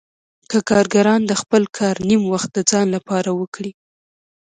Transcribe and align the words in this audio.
که 0.49 0.57
کارګران 0.69 1.21
د 1.25 1.31
خپل 1.41 1.63
کار 1.77 1.95
نیم 2.09 2.21
وخت 2.33 2.49
د 2.53 2.57
ځان 2.69 2.87
لپاره 2.95 3.29
وکړي 3.39 3.71